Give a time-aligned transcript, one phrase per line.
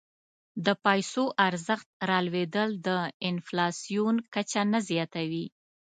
[0.65, 2.89] د پیسو ارزښت رالوېدل د
[3.29, 5.45] انفلاسیون کچه نه زیاتوي.